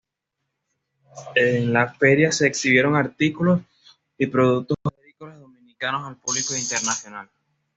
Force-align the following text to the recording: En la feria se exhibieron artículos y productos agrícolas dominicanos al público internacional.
En 1.35 1.73
la 1.73 1.93
feria 1.93 2.31
se 2.31 2.47
exhibieron 2.47 2.95
artículos 2.95 3.61
y 4.17 4.25
productos 4.25 4.75
agrícolas 4.97 5.39
dominicanos 5.39 6.07
al 6.07 6.17
público 6.17 6.55
internacional. 6.57 7.29